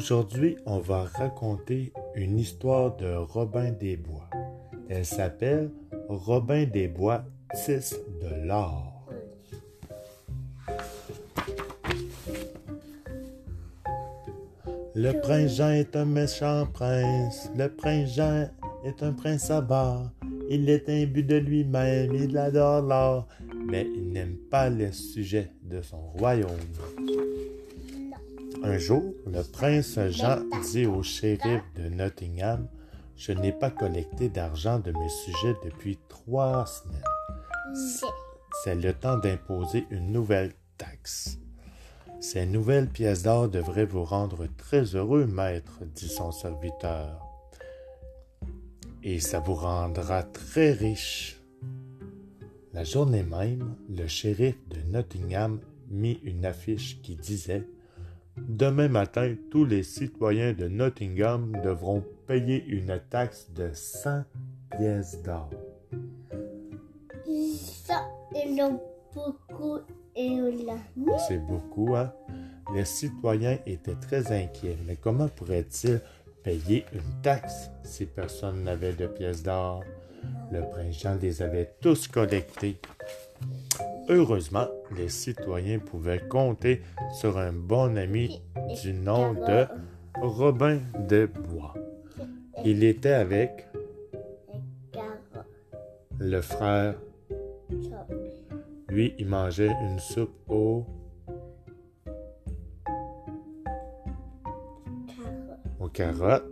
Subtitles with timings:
[0.00, 4.30] Aujourd'hui, on va raconter une histoire de Robin des Bois.
[4.88, 5.70] Elle s'appelle
[6.08, 7.22] Robin des Bois
[7.54, 9.06] tisse de l'or.
[14.94, 17.50] Le prince Jean est un méchant prince.
[17.54, 18.48] Le prince Jean
[18.86, 20.10] est un prince à bas.
[20.48, 23.28] Il est imbu de lui-même, il adore l'or,
[23.70, 26.48] mais il n'aime pas les sujets de son royaume.
[28.62, 32.68] Un jour, le prince Jean dit au shérif de Nottingham
[33.16, 37.02] Je n'ai pas collecté d'argent de mes sujets depuis trois semaines.
[38.64, 41.38] C'est le temps d'imposer une nouvelle taxe.
[42.20, 47.30] Ces nouvelles pièces d'or devraient vous rendre très heureux, maître, dit son serviteur
[49.02, 51.40] et ça vous rendra très riche.
[52.72, 57.66] La journée même, le shérif de Nottingham mit une affiche qui disait
[58.36, 64.24] Demain matin, tous les citoyens de Nottingham devront payer une taxe de 100
[64.76, 65.50] pièces d'or.
[67.52, 68.08] Ça,
[69.14, 69.78] beaucoup
[71.28, 72.12] C'est beaucoup, hein?
[72.74, 74.76] Les citoyens étaient très inquiets.
[74.86, 76.00] Mais comment pourraient-ils
[76.42, 79.82] payer une taxe si personne n'avait de pièces d'or?
[80.52, 82.80] Le prince Jean les avait tous collectés.
[84.12, 84.66] Heureusement,
[84.96, 88.42] les citoyens pouvaient compter sur un bon ami
[88.82, 89.66] du nom de
[90.20, 91.74] Robin de Bois.
[92.64, 93.68] Il était avec
[96.18, 96.96] le frère.
[98.88, 100.84] Lui, il mangeait une soupe au
[105.78, 106.50] aux carottes.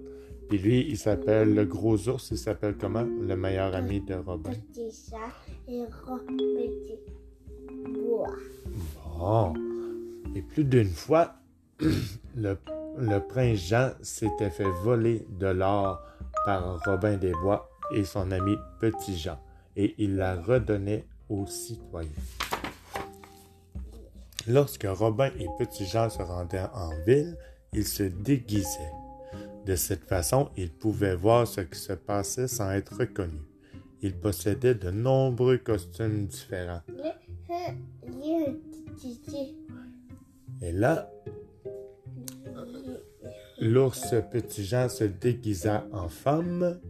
[0.48, 3.03] Puis lui, il s'appelle le gros ours, il s'appelle comment?
[3.03, 4.53] Le meilleur ami de Robin.
[4.53, 5.34] Petit chat
[5.67, 7.19] et bois.
[10.34, 11.34] Et plus d'une fois,
[12.36, 12.56] le,
[12.98, 16.00] le prince Jean s'était fait voler de l'or
[16.44, 19.38] par Robin des Bois et son ami Petit Jean,
[19.76, 22.09] et il la redonnait aux citoyens.
[24.47, 27.37] Lorsque Robin et Petit Jean se rendaient en ville,
[27.72, 28.93] ils se déguisaient.
[29.66, 33.41] De cette façon, il pouvait voir ce qui se passait sans être reconnu.
[34.00, 36.81] Il possédait de nombreux costumes différents.
[40.60, 41.10] Et là,
[43.60, 46.81] l'ours Petit Jean se déguisa en femme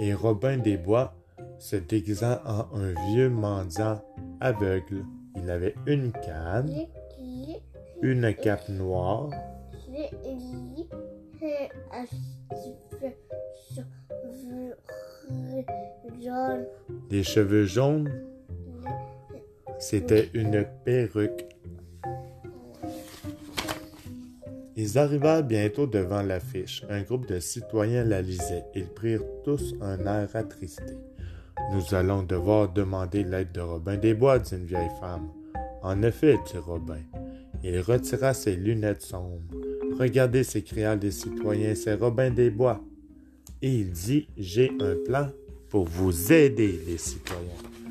[0.00, 1.14] et Robin des Bois
[1.58, 4.02] se déguisa en un vieux mendiant
[4.40, 5.04] aveugle.
[5.36, 6.86] Il avait une canne,
[8.02, 9.30] une cape noire,
[17.08, 18.35] des cheveux jaunes.
[19.78, 21.46] C'était une perruque.
[24.74, 26.84] Ils arrivèrent bientôt devant l'affiche.
[26.88, 28.64] Un groupe de citoyens la lisait.
[28.74, 30.94] Ils prirent tous un air attristé.
[31.72, 35.28] Nous allons devoir demander l'aide de Robin des Bois, dit une vieille femme.
[35.82, 37.00] En effet, dit Robin.
[37.62, 39.56] Il retira ses lunettes sombres.
[39.98, 42.82] Regardez, s'écria des citoyens, c'est Robin des Bois.
[43.62, 45.28] Et il dit, j'ai un plan
[45.70, 47.85] pour vous aider, les citoyens.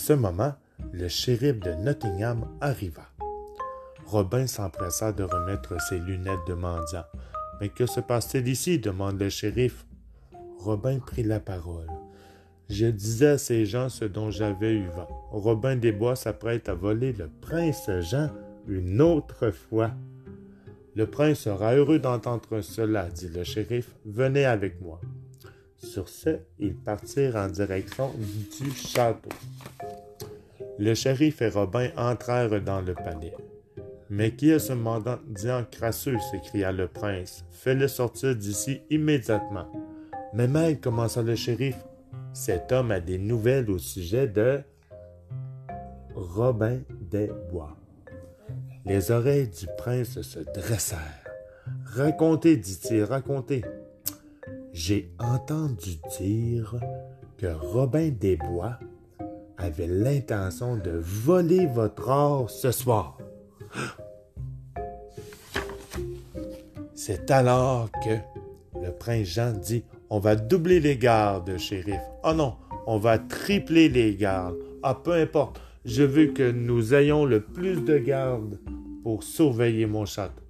[0.00, 0.54] Ce moment,
[0.92, 3.06] le shérif de Nottingham arriva.
[4.06, 7.04] Robin s'empressa de remettre ses lunettes de mendiant.
[7.60, 9.86] Mais que se passe-t-il ici demande le shérif.
[10.58, 11.86] Robin prit la parole.
[12.70, 15.08] Je disais à ces gens ce dont j'avais eu vent.
[15.30, 18.30] Robin des Bois s'apprête à voler le prince Jean
[18.68, 19.90] une autre fois.
[20.96, 23.90] Le prince sera heureux d'entendre cela, dit le shérif.
[24.06, 25.00] Venez avec moi.
[25.82, 29.30] Sur ce, ils partirent en direction du château.
[30.80, 33.34] Le shérif et Robin entrèrent dans le palais.
[34.08, 36.16] Mais qui est ce mendiant crasseux?
[36.30, 37.44] s'écria le prince.
[37.50, 39.70] Fais-le sortir d'ici immédiatement.
[40.32, 41.76] Mais maître, commença le shérif,
[42.32, 44.62] cet homme a des nouvelles au sujet de
[46.14, 47.76] Robin des Bois.
[48.86, 50.98] Les oreilles du prince se dressèrent.
[51.84, 53.62] Racontez, dit-il, racontez.
[54.72, 56.74] J'ai entendu dire
[57.36, 58.78] que Robin des Bois
[59.60, 63.18] avait l'intention de voler votre or ce soir.
[66.94, 68.16] C'est alors que
[68.82, 72.00] le prince Jean dit On va doubler les gardes, shérif.
[72.24, 74.56] Oh non, on va tripler les gardes.
[74.82, 75.60] Ah, peu importe.
[75.84, 78.58] Je veux que nous ayons le plus de gardes
[79.02, 80.42] pour surveiller mon château.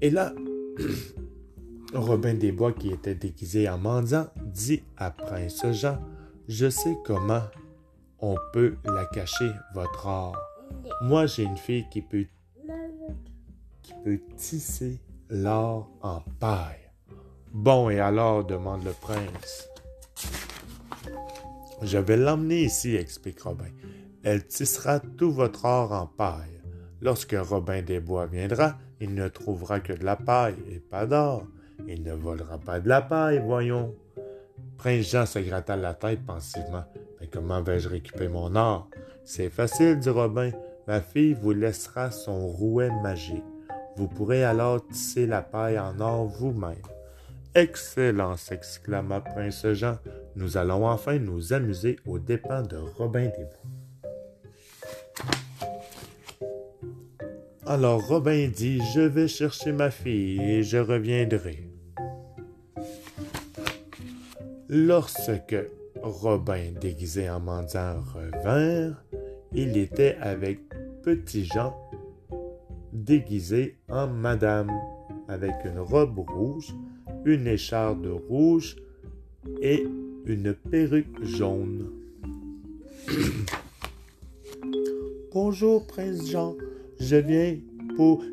[0.00, 0.34] Et là,
[1.94, 5.98] Robin des Bois, qui était déguisé en mendiant, dit à Prince Jean
[6.48, 7.42] Je sais comment
[8.20, 10.36] on peut la cacher, votre or.
[11.00, 12.26] Moi, j'ai une fille qui peut
[13.82, 15.00] qui peut tisser
[15.30, 16.90] l'or en paille.
[17.52, 19.68] Bon, et alors, demande le prince.
[21.82, 23.70] Je vais l'emmener ici, explique Robin.
[24.22, 26.60] Elle tissera tout votre or en paille.
[27.00, 31.46] Lorsque Robin des Bois viendra, il ne trouvera que de la paille et pas d'or.
[31.86, 33.94] Il ne volera pas de la paille, voyons.
[34.84, 36.84] Prince Jean se gratta la tête pensivement.
[37.18, 38.90] Mais comment vais-je récupérer mon or?
[39.24, 40.50] C'est facile, dit Robin.
[40.86, 43.42] Ma fille vous laissera son rouet magique.
[43.96, 46.76] Vous pourrez alors tisser la paille en or vous-même.
[47.54, 49.96] Excellent, s'exclama Prince Jean.
[50.36, 53.70] Nous allons enfin nous amuser aux dépens de Robin des Bois.
[57.64, 61.73] Alors Robin dit, je vais chercher ma fille et je reviendrai.
[64.76, 65.54] Lorsque
[66.02, 68.96] Robin déguisé en mendiant revint,
[69.52, 70.58] il était avec
[71.04, 71.76] Petit Jean
[72.92, 74.72] déguisé en madame,
[75.28, 76.74] avec une robe rouge,
[77.24, 78.74] une écharde rouge
[79.62, 79.86] et
[80.26, 81.92] une perruque jaune.
[85.32, 86.56] Bonjour, prince Jean.
[86.98, 87.58] Je viens
[87.94, 88.24] pour.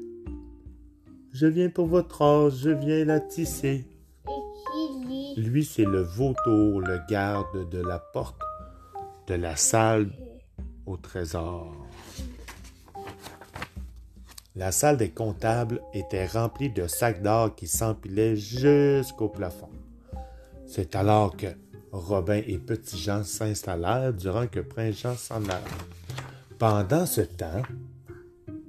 [1.33, 3.85] Je viens pour votre âge, je viens la tisser.
[5.37, 8.39] Lui, c'est le vautour, le garde de la porte
[9.27, 10.11] de la salle
[10.85, 11.73] au trésor.
[14.55, 19.69] La salle des comptables était remplie de sacs d'or qui s'empilaient jusqu'au plafond.
[20.65, 21.47] C'est alors que
[21.91, 25.61] Robin et Petit Jean s'installèrent durant que Prince Jean s'en alla.
[26.59, 27.61] Pendant ce temps,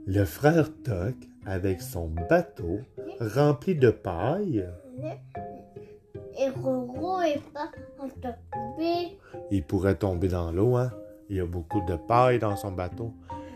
[0.06, 1.14] le frère Toc,
[1.44, 2.80] avec son bateau
[3.20, 4.64] rempli de paille,
[6.42, 9.18] et Roro est pas en tombé.
[9.50, 10.90] Il pourrait tomber dans l'eau, hein?
[11.28, 13.12] Il y a beaucoup de paille dans son bateau.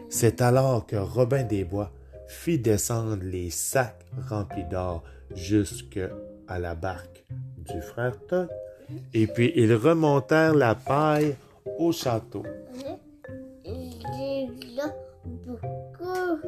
[0.08, 1.90] C'est alors que Robin des Bois
[2.28, 5.02] fit descendre les sacs remplis d'or
[5.34, 6.00] jusque
[6.48, 7.24] à la barque
[7.58, 8.48] du frère Toc.
[9.12, 11.36] Et puis ils remontèrent la paille
[11.78, 12.44] au château.
[13.64, 14.94] Il y a
[15.24, 15.66] beaucoup.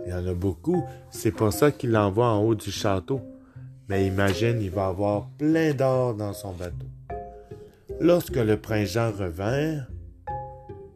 [0.06, 0.84] Il y en a beaucoup.
[1.10, 3.20] C'est pour ça qu'il l'envoie en haut du château.
[3.88, 6.86] Mais imagine, il va avoir plein d'or dans son bateau.
[8.00, 9.80] Lorsque le prince Jean revint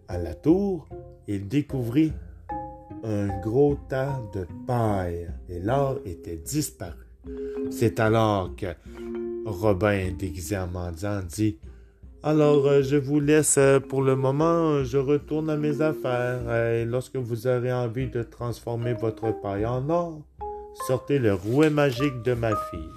[0.09, 0.89] à la tour,
[1.27, 2.13] il découvrit
[3.03, 7.07] un gros tas de paille et l'or était disparu.
[7.71, 8.67] C'est alors que
[9.45, 11.59] Robin, déguisé en mendiant, dit
[12.23, 16.53] Alors, euh, je vous laisse euh, pour le moment, je retourne à mes affaires.
[16.55, 20.23] Et lorsque vous aurez envie de transformer votre paille en or,
[20.87, 22.91] sortez le rouet magique de ma fille.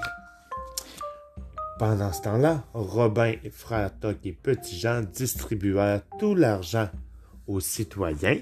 [1.77, 6.87] Pendant ce temps-là, Robin, frère Toc et Petit Jean distribuèrent tout l'argent
[7.47, 8.39] aux citoyens.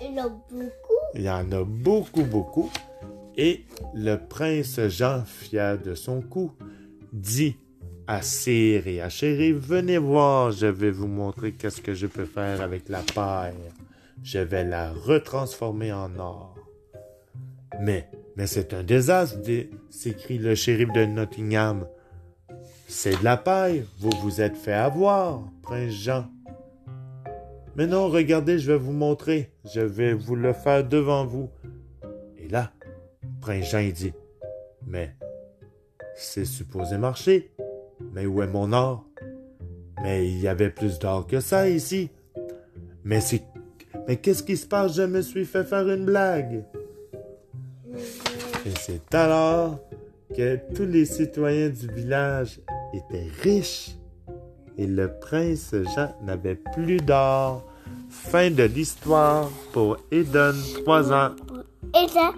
[0.00, 0.86] Il y en a beaucoup.
[1.14, 2.70] Il y en a beaucoup, beaucoup.
[3.36, 3.64] Et
[3.94, 6.52] le prince Jean, fier de son coup,
[7.12, 7.56] dit
[8.06, 12.24] à Cyr et à Chéri, venez voir, je vais vous montrer qu'est-ce que je peux
[12.24, 13.54] faire avec la paille.
[14.22, 16.54] Je vais la retransformer en or.
[17.80, 19.38] Mais, mais c'est un désastre,
[19.90, 21.86] s'écrie le shérif de Nottingham.
[22.88, 26.26] C'est de la paille, vous vous êtes fait avoir, prince Jean.
[27.76, 29.52] Mais non, regardez, je vais vous montrer.
[29.74, 31.50] Je vais vous le faire devant vous.
[32.38, 32.72] Et là,
[33.42, 34.14] Prince Jean dit,
[34.86, 35.14] mais
[36.16, 37.52] c'est supposé marcher.
[38.12, 39.04] Mais où est mon or?
[40.02, 42.10] Mais il y avait plus d'or que ça ici.
[43.04, 43.42] Mais c'est...
[44.08, 44.96] Mais qu'est-ce qui se passe?
[44.96, 46.64] Je me suis fait faire une blague.
[48.66, 49.78] Et c'est alors
[50.36, 52.60] que tous les citoyens du village
[52.92, 53.92] étaient riches
[54.76, 57.62] et le prince Jean n'avait plus d'or.
[58.10, 61.30] Fin de l'histoire pour Eden, 3 ans.
[61.94, 62.32] Ça,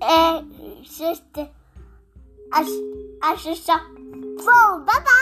[0.00, 0.42] et
[0.84, 1.40] juste
[2.52, 3.72] à, ce.
[4.36, 5.21] Bon, bye.